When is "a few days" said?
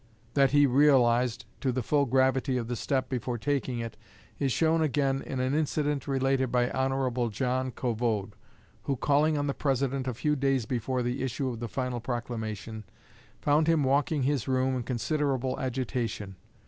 10.07-10.65